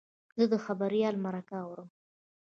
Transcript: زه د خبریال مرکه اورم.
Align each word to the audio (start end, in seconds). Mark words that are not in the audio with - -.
زه 0.37 0.45
د 0.53 0.55
خبریال 0.65 1.15
مرکه 1.25 1.57
اورم. 1.67 1.89